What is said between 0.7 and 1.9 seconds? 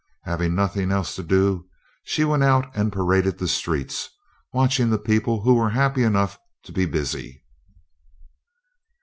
else to do,